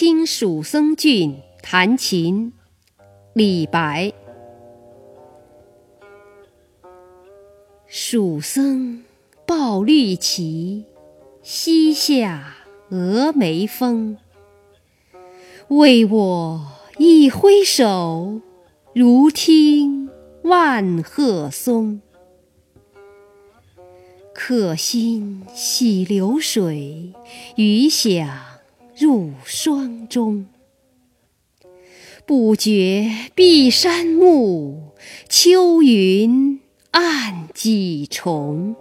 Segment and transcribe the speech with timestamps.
[0.00, 2.52] 听蜀僧俊弹琴，
[3.32, 4.12] 李白。
[7.88, 9.02] 蜀僧
[9.44, 10.84] 抱绿旗，
[11.42, 12.54] 西下
[12.92, 14.16] 峨眉峰。
[15.66, 16.60] 为我
[16.98, 18.40] 一挥手，
[18.94, 20.08] 如听
[20.44, 22.00] 万壑松。
[24.32, 27.12] 客心洗流水，
[27.56, 28.28] 余响
[29.00, 30.46] 入霜中。
[32.26, 34.92] 不觉碧山暮，
[35.28, 38.74] 秋云暗几重。